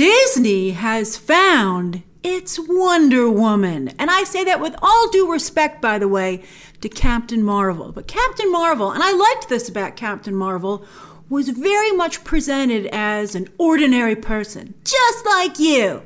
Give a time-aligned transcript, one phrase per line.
[0.00, 3.88] Disney has found its Wonder Woman.
[3.98, 6.42] And I say that with all due respect, by the way,
[6.80, 7.92] to Captain Marvel.
[7.92, 10.86] But Captain Marvel, and I liked this about Captain Marvel,
[11.28, 16.00] was very much presented as an ordinary person, just like you.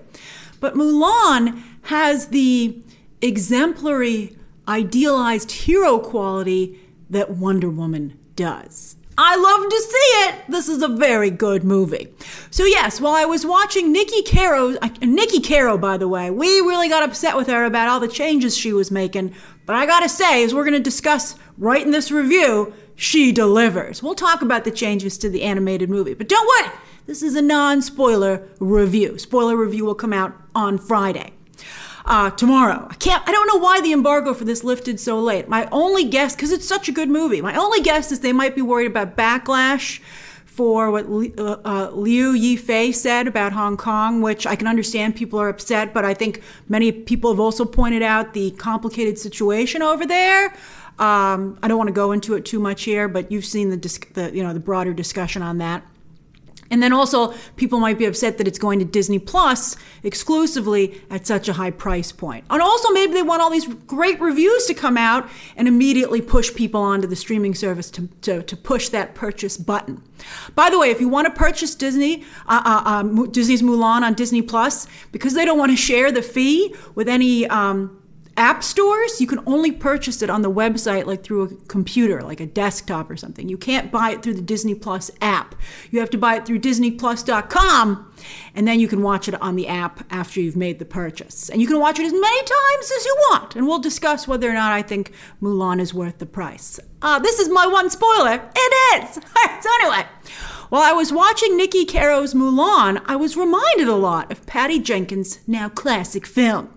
[0.58, 2.76] But Mulan has the
[3.22, 4.36] exemplary,
[4.66, 6.80] idealized hero quality
[7.10, 8.96] that Wonder Woman does.
[9.16, 9.96] I love to see
[10.28, 10.44] it.
[10.48, 12.08] This is a very good movie.
[12.50, 16.48] So yes, while I was watching Niki Caro, uh, Niki Caro, by the way, we
[16.60, 19.34] really got upset with her about all the changes she was making.
[19.66, 24.02] But I gotta say, as we're gonna discuss right in this review, she delivers.
[24.02, 26.76] We'll talk about the changes to the animated movie, but don't worry.
[27.06, 29.18] This is a non-spoiler review.
[29.18, 31.32] Spoiler review will come out on Friday
[32.04, 32.86] uh, tomorrow.
[32.90, 33.26] I can't.
[33.28, 35.48] I don't know why the embargo for this lifted so late.
[35.48, 38.54] My only guess, because it's such a good movie, my only guess is they might
[38.54, 40.00] be worried about backlash
[40.44, 45.40] for what uh, uh, Liu Yifei said about Hong Kong, which I can understand people
[45.40, 50.06] are upset, but I think many people have also pointed out the complicated situation over
[50.06, 50.54] there.
[50.96, 54.06] Um, I don't want to go into it too much here, but you've seen the,
[54.12, 55.84] the you know the broader discussion on that.
[56.74, 61.24] And then also, people might be upset that it's going to Disney Plus exclusively at
[61.24, 62.44] such a high price point.
[62.50, 66.52] And also, maybe they want all these great reviews to come out and immediately push
[66.52, 70.02] people onto the streaming service to, to, to push that purchase button.
[70.56, 74.14] By the way, if you want to purchase Disney, uh, uh, uh, Disney's Mulan on
[74.14, 77.46] Disney Plus, because they don't want to share the fee with any.
[77.46, 78.00] Um,
[78.36, 82.40] app stores, you can only purchase it on the website, like through a computer, like
[82.40, 83.48] a desktop or something.
[83.48, 85.54] You can't buy it through the Disney Plus app.
[85.90, 88.12] You have to buy it through DisneyPlus.com,
[88.54, 91.48] and then you can watch it on the app after you've made the purchase.
[91.48, 93.56] And you can watch it as many times as you want.
[93.56, 96.80] And we'll discuss whether or not I think Mulan is worth the price.
[97.02, 98.50] Uh, this is my one spoiler.
[98.54, 99.14] It is.
[99.60, 100.06] so anyway.
[100.70, 105.38] While I was watching Niki Caro's Mulan, I was reminded a lot of Patty Jenkins'
[105.46, 106.73] now classic film.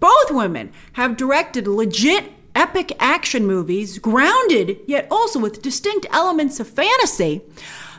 [0.00, 6.68] Both women have directed legit epic action movies, grounded yet also with distinct elements of
[6.68, 7.42] fantasy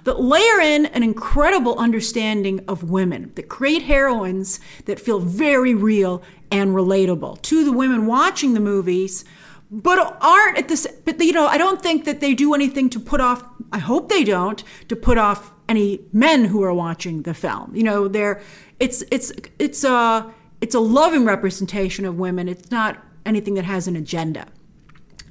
[0.06, 6.22] that layer in an incredible understanding of women, that create heroines that feel very real
[6.52, 9.26] and relatable to the women watching the movies,
[9.70, 10.88] but aren't at this.
[11.06, 13.44] But you know, I don't think that they do anything to put off.
[13.72, 17.76] I hope they don't to put off any men who are watching the film.
[17.76, 18.42] You know, they're
[18.80, 20.32] it's it's it's uh
[20.66, 22.50] it's a loving representation of women.
[22.50, 24.48] It's not anything that has an agenda.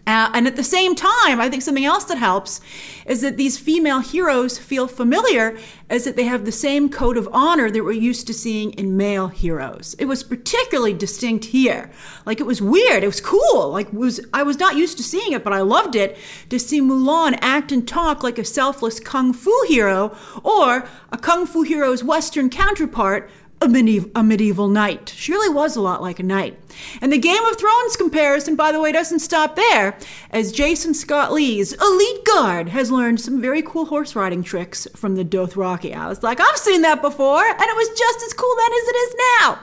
[0.06, 2.61] Uh, and at the same time, I think something else that helps
[3.05, 5.59] is that these female heroes feel familiar
[5.91, 8.97] as that they have the same code of honor that we're used to seeing in
[8.97, 9.97] male heroes.
[9.99, 11.91] It was particularly distinct here.
[12.27, 13.03] Like it was weird.
[13.03, 13.71] It was cool.
[13.71, 16.17] Like was I was not used to seeing it, but I loved it
[16.49, 21.44] to see Mulan act and talk like a selfless kung fu hero or a kung
[21.44, 23.28] fu hero's western counterpart
[23.60, 25.12] a medieval, a medieval knight.
[25.16, 26.59] She really was a lot like a knight.
[27.00, 29.97] And the Game of Thrones comparison, by the way, doesn't stop there,
[30.31, 35.16] as Jason Scott Lee's elite guard has learned some very cool horse riding tricks from
[35.16, 35.94] the Dothraki.
[35.94, 38.88] I was like, I've seen that before, and it was just as cool then as
[38.88, 39.59] it is now.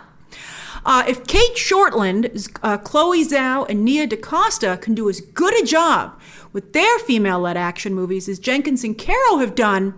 [0.83, 5.65] Uh, if Cate Shortland, uh, Chloe Zhao, and Nia DaCosta can do as good a
[5.65, 6.19] job
[6.53, 9.93] with their female led action movies as Jenkins and Caro have done,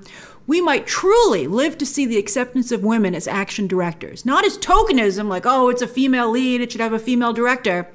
[0.46, 4.26] we might truly live to see the acceptance of women as action directors.
[4.26, 7.90] Not as tokenism, like, oh, it's a female lead, it should have a female director,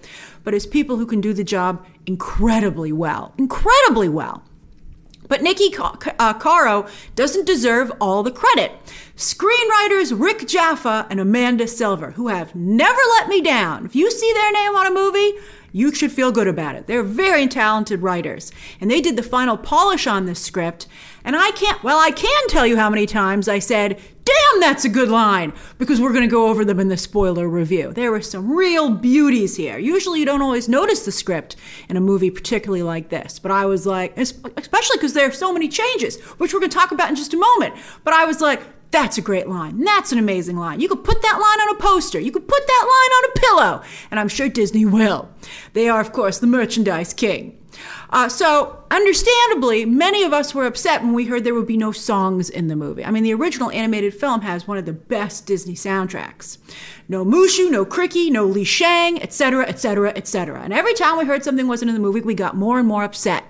[0.44, 3.34] but as people who can do the job incredibly well.
[3.36, 4.42] Incredibly well.
[5.28, 5.78] But Niki
[6.18, 8.72] uh, Caro doesn't deserve all the credit.
[9.14, 13.84] Screenwriters Rick Jaffa and Amanda Silver, who have never let me down.
[13.84, 15.32] If you see their name on a movie,
[15.72, 16.86] you should feel good about it.
[16.86, 18.52] They're very talented writers.
[18.80, 20.86] And they did the final polish on this script.
[21.24, 24.84] And I can't, well, I can tell you how many times I said, damn, that's
[24.84, 27.92] a good line, because we're going to go over them in the spoiler review.
[27.92, 29.78] There were some real beauties here.
[29.78, 31.56] Usually you don't always notice the script
[31.88, 33.38] in a movie, particularly like this.
[33.38, 36.76] But I was like, especially because there are so many changes, which we're going to
[36.76, 37.74] talk about in just a moment.
[38.04, 39.84] But I was like, that's a great line.
[39.84, 40.80] That's an amazing line.
[40.80, 42.18] You could put that line on a poster.
[42.18, 43.88] You could put that line on a pillow.
[44.10, 45.28] And I'm sure Disney will.
[45.74, 47.58] They are, of course, the merchandise king.
[48.10, 51.92] Uh, so, understandably, many of us were upset when we heard there would be no
[51.92, 53.04] songs in the movie.
[53.04, 56.56] I mean, the original animated film has one of the best Disney soundtracks.
[57.08, 60.62] No Mushu, no Cri-Kee, no Li Shang, etc., etc., etc.
[60.62, 63.04] And every time we heard something wasn't in the movie, we got more and more
[63.04, 63.44] upset.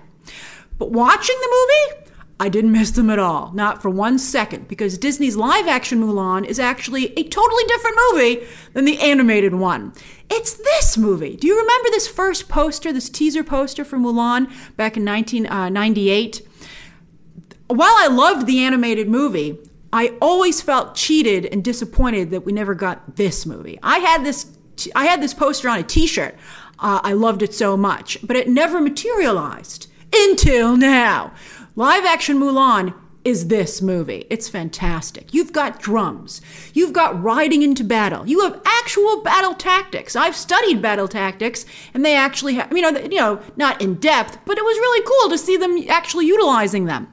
[0.77, 2.08] But watching the movie,
[2.41, 6.45] I didn't miss them at all, not for one second, because Disney's live action Mulan
[6.45, 9.93] is actually a totally different movie than the animated one.
[10.29, 11.35] It's this movie.
[11.35, 14.45] Do you remember this first poster, this teaser poster for Mulan
[14.77, 16.41] back in 1998?
[16.41, 19.57] Uh, While I loved the animated movie,
[19.91, 23.79] I always felt cheated and disappointed that we never got this movie.
[23.83, 24.55] I had this
[24.95, 26.35] I had this poster on a t-shirt.
[26.79, 31.33] Uh, I loved it so much, but it never materialized until now.
[31.79, 32.93] Live action Mulan
[33.23, 34.27] is this movie.
[34.29, 35.33] It's fantastic.
[35.33, 36.41] You've got drums.
[36.73, 38.27] You've got riding into battle.
[38.27, 40.13] You have actual battle tactics.
[40.13, 44.39] I've studied battle tactics, and they actually have, you know, you know, not in depth,
[44.45, 47.07] but it was really cool to see them actually utilizing them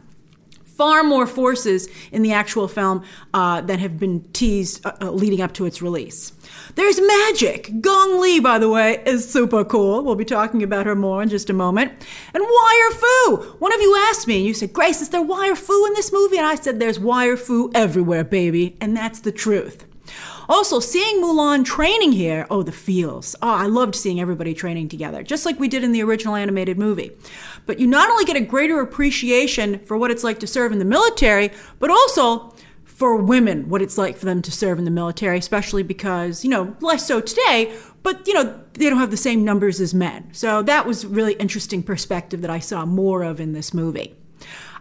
[0.77, 3.03] far more forces in the actual film
[3.33, 6.33] uh, that have been teased uh, uh, leading up to its release.
[6.75, 7.81] There's magic.
[7.81, 10.03] Gong Li, by the way, is super cool.
[10.05, 11.93] We'll be talking about her more in just a moment.
[12.35, 13.37] And wire fu.
[13.59, 16.13] One of you asked me, and you said, Grace, is there wire fu in this
[16.13, 16.37] movie?
[16.37, 18.77] And I said, there's wire fu everywhere, baby.
[18.81, 19.86] And that's the truth.
[20.49, 23.35] Also, seeing Mulan training here, oh, the feels.
[23.43, 26.79] Oh, I loved seeing everybody training together, just like we did in the original animated
[26.79, 27.11] movie.
[27.67, 30.79] But you not only get a greater appreciation for what it's like to serve in
[30.79, 32.55] the military, but also
[32.85, 36.51] for women, what it's like for them to serve in the military, especially because, you
[36.51, 40.33] know, less so today, but, you know, they don't have the same numbers as men.
[40.33, 44.15] So that was really interesting perspective that I saw more of in this movie.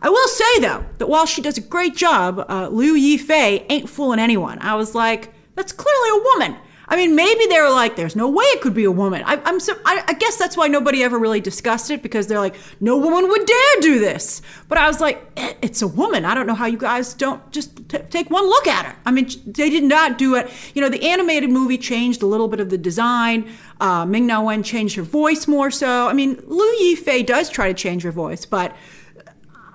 [0.05, 3.89] I will say, though, that while she does a great job, uh, Liu Yifei ain't
[3.89, 4.59] fooling anyone.
[4.61, 6.57] I was like, that's clearly a woman.
[6.87, 9.41] I mean, maybe they were like, "There's no way it could be a woman." I,
[9.49, 12.53] am so, I, I, guess that's why nobody ever really discussed it because they're like,
[12.79, 16.35] "No woman would dare do this." But I was like, eh, "It's a woman." I
[16.35, 18.95] don't know how you guys don't just t- take one look at her.
[19.07, 20.51] I mean, they did not do it.
[20.75, 23.49] You know, the animated movie changed a little bit of the design.
[23.81, 26.07] Uh, Ming Na Wen changed her voice more so.
[26.07, 28.75] I mean, Liu Yifei does try to change her voice, but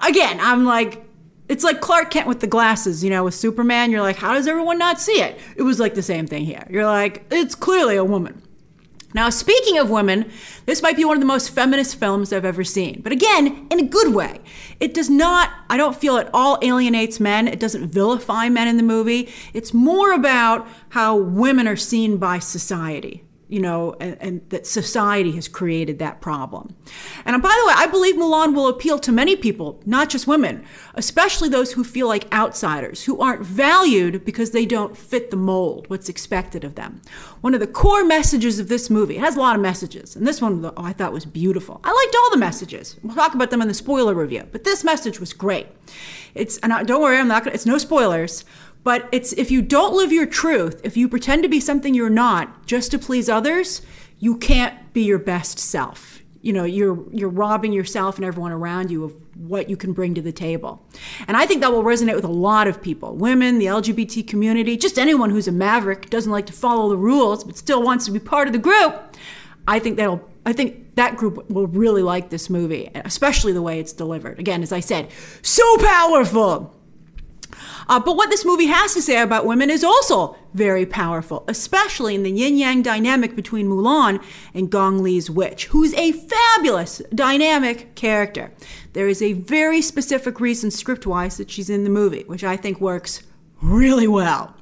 [0.00, 1.04] again, I'm like,
[1.48, 3.90] it's like Clark Kent with the glasses, you know, with Superman.
[3.90, 5.38] You're like, how does everyone not see it?
[5.56, 6.66] It was like the same thing here.
[6.70, 8.42] You're like, it's clearly a woman.
[9.12, 10.30] Now, speaking of women,
[10.66, 13.00] this might be one of the most feminist films I've ever seen.
[13.02, 14.40] But again, in a good way.
[14.78, 17.48] It does not, I don't feel it all alienates men.
[17.48, 19.28] It doesn't vilify men in the movie.
[19.52, 25.32] It's more about how women are seen by society you know, and, and, that society
[25.32, 26.74] has created that problem.
[27.24, 30.64] And by the way, I believe Mulan will appeal to many people, not just women,
[30.94, 35.90] especially those who feel like outsiders, who aren't valued because they don't fit the mold,
[35.90, 37.02] what's expected of them.
[37.40, 40.26] One of the core messages of this movie, it has a lot of messages, and
[40.26, 41.80] this one oh, I thought was beautiful.
[41.82, 42.96] I liked all the messages.
[43.02, 45.66] We'll talk about them in the spoiler review, but this message was great.
[46.34, 48.44] It's, and I, don't worry, I'm not gonna, it's no spoilers,
[48.82, 52.10] but it's if you don't live your truth, if you pretend to be something you're
[52.10, 53.82] not just to please others,
[54.18, 56.22] you can't be your best self.
[56.42, 60.14] You know, you're you're robbing yourself and everyone around you of what you can bring
[60.14, 60.82] to the table.
[61.28, 63.14] And I think that will resonate with a lot of people.
[63.14, 67.44] Women, the LGBT community, just anyone who's a maverick, doesn't like to follow the rules
[67.44, 69.14] but still wants to be part of the group.
[69.68, 73.78] I think that'll I think that group will really like this movie, especially the way
[73.78, 74.38] it's delivered.
[74.38, 75.10] Again, as I said,
[75.42, 76.74] so powerful.
[77.90, 82.14] Uh, but what this movie has to say about women is also very powerful, especially
[82.14, 84.22] in the yin yang dynamic between Mulan
[84.54, 88.52] and Gong Li's witch, who's a fabulous, dynamic character.
[88.92, 92.56] There is a very specific reason, script wise, that she's in the movie, which I
[92.56, 93.24] think works
[93.60, 94.54] really well.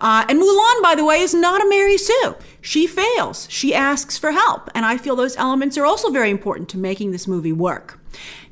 [0.00, 2.36] Uh, and Mulan, by the way, is not a Mary Sue.
[2.60, 3.46] She fails.
[3.50, 4.70] She asks for help.
[4.74, 7.98] And I feel those elements are also very important to making this movie work.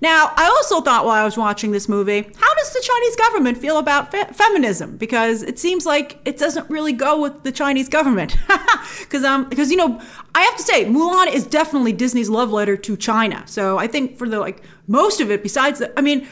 [0.00, 3.58] Now, I also thought while I was watching this movie, how does the Chinese government
[3.58, 4.96] feel about fe- feminism?
[4.96, 8.36] Because it seems like it doesn't really go with the Chinese government.
[9.00, 10.00] Because um, because you know,
[10.34, 13.42] I have to say, Mulan is definitely Disney's love letter to China.
[13.46, 16.26] So I think for the like most of it, besides the, I mean,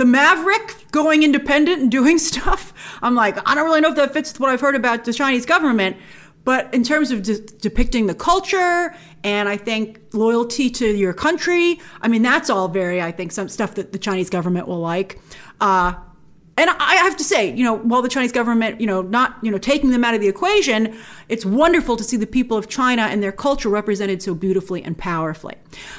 [0.00, 2.72] the Maverick going independent and doing stuff.
[3.02, 5.12] I'm like, I don't really know if that fits with what I've heard about the
[5.12, 5.98] Chinese government.
[6.42, 11.80] But in terms of de- depicting the culture and I think loyalty to your country,
[12.00, 15.20] I mean, that's all very, I think, some stuff that the Chinese government will like.
[15.60, 15.92] Uh,
[16.60, 19.50] and I have to say, you know, while the Chinese government, you know, not, you
[19.50, 20.94] know, taking them out of the equation,
[21.30, 24.98] it's wonderful to see the people of China and their culture represented so beautifully and
[24.98, 25.54] powerfully.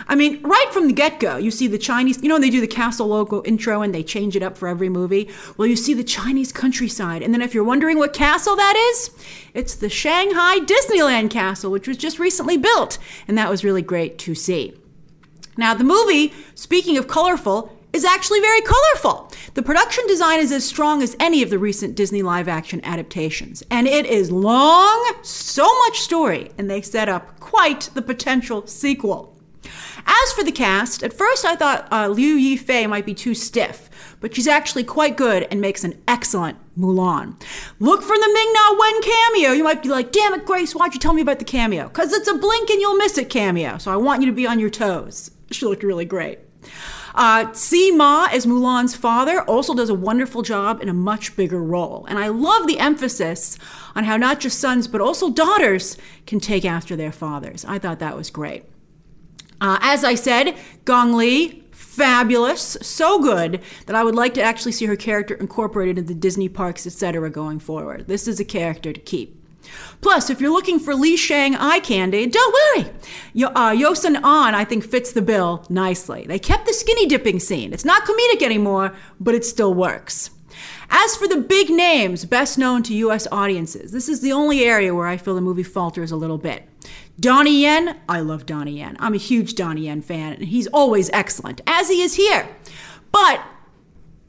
[0.08, 2.62] I mean, right from the get go, you see the Chinese, you know, they do
[2.62, 5.32] the castle logo intro and they change it up for every movie.
[5.58, 7.24] Well, you see the Chinese countryside.
[7.24, 9.10] And then if you're wondering what castle that is,
[9.56, 13.00] it's the Shanghai Disneyland castle, which was just recently built.
[13.28, 14.78] And that was really great to see.
[15.58, 19.32] Now, the movie, speaking of colorful, is actually very colorful.
[19.54, 23.64] The production design is as strong as any of the recent Disney live action adaptations,
[23.70, 29.38] and it is long, so much story, and they set up quite the potential sequel.
[30.06, 33.90] As for the cast, at first I thought uh, Liu Yifei might be too stiff,
[34.20, 37.40] but she's actually quite good and makes an excellent Mulan.
[37.80, 39.52] Look for the Ming Na Wen cameo.
[39.52, 41.88] You might be like, damn it, Grace, why'd you tell me about the cameo?
[41.88, 44.48] Because it's a blink and you'll miss it cameo, so I want you to be
[44.48, 45.32] on your toes.
[45.52, 46.40] She looked really great.
[47.14, 47.54] Uh,
[47.94, 52.06] Ma as Mulan's father also does a wonderful job in a much bigger role.
[52.08, 53.58] And I love the emphasis
[53.96, 57.66] on how not just sons but also daughters can take after their fathers.
[57.66, 58.66] I thought that was great.
[59.60, 64.72] Uh, as I said, Gong Li, fabulous, so good that I would like to actually
[64.72, 67.30] see her character incorporated into Disney parks, etc.
[67.30, 68.08] going forward.
[68.08, 69.41] This is a character to keep.
[70.02, 72.92] Plus, if you're looking for Li Shang eye candy, don't worry.
[73.34, 76.26] Yo, uh, Yoson An, I think, fits the bill nicely.
[76.26, 77.74] They kept the skinny dipping scene.
[77.74, 80.32] It's not comedic anymore, but it still works.
[80.90, 84.94] As for the big names best known to US audiences, this is the only area
[84.94, 86.68] where I feel the movie falters a little bit.
[87.20, 88.98] Donnie Yen, I love Donnie Yen.
[89.00, 92.50] I'm a huge Donnie Yen fan, and he's always excellent, as he is here.
[93.12, 93.42] But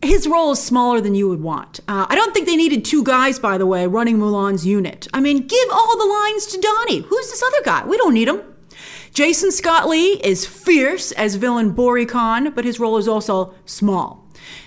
[0.03, 1.81] his role is smaller than you would want.
[1.89, 5.07] Uh, I don't think they needed two guys, by the way, running Mulan's unit.
[5.15, 7.01] I mean, give all the lines to Donnie.
[7.01, 7.85] Who's this other guy?
[7.87, 8.43] We don't need him.
[9.15, 14.27] Jason Scott Lee is fierce as villain Bori Khan, but his role is also small.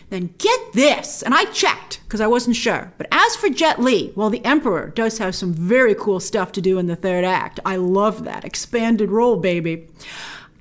[0.10, 2.94] Then get this, and I checked because I wasn't sure.
[2.98, 6.62] But as for Jet Li, well, the Emperor does have some very cool stuff to
[6.62, 7.60] do in the third act.
[7.66, 8.46] I love that.
[8.46, 9.88] Expanded role, baby.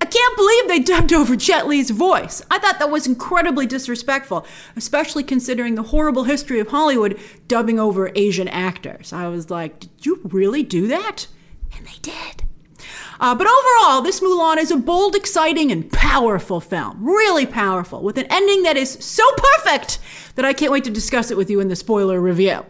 [0.00, 2.42] I can't believe they dubbed over Jet Li's voice.
[2.50, 4.46] I thought that was incredibly disrespectful,
[4.76, 9.12] especially considering the horrible history of Hollywood dubbing over Asian actors.
[9.12, 11.26] I was like, did you really do that?
[11.76, 12.44] And they did.
[13.20, 16.98] Uh, but overall, this Mulan is a bold, exciting, and powerful film.
[17.00, 19.98] Really powerful, with an ending that is so perfect
[20.34, 22.64] that I can't wait to discuss it with you in the spoiler review.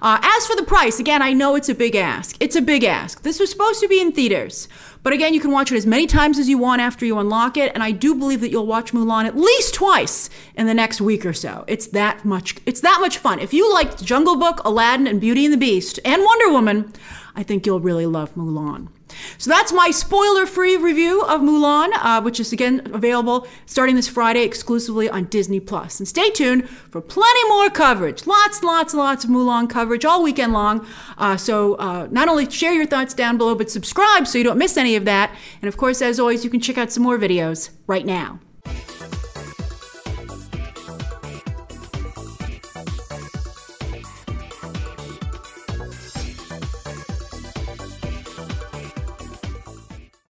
[0.00, 2.36] Uh, as for the price, again, I know it's a big ask.
[2.38, 3.22] It's a big ask.
[3.22, 4.68] This was supposed to be in theaters.
[5.02, 7.56] But again, you can watch it as many times as you want after you unlock
[7.56, 11.00] it, and I do believe that you'll watch Mulan at least twice in the next
[11.00, 11.64] week or so.
[11.66, 13.38] It's that much it's that much fun.
[13.40, 16.92] If you liked Jungle Book, Aladdin, and Beauty and the Beast, and Wonder Woman,
[17.34, 18.88] I think you'll really love Mulan.
[19.38, 24.08] So that's my spoiler free review of Mulan, uh, which is again available starting this
[24.08, 26.00] Friday exclusively on Disney Plus.
[26.00, 28.26] And stay tuned for plenty more coverage.
[28.26, 30.86] Lots, lots, lots of Mulan coverage all weekend long.
[31.16, 34.58] Uh, so uh, not only share your thoughts down below, but subscribe so you don't
[34.58, 35.34] miss any of that.
[35.62, 38.40] And of course, as always, you can check out some more videos right now.